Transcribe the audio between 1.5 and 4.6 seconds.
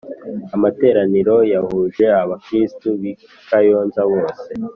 yahuje aba kristu bikayonza bose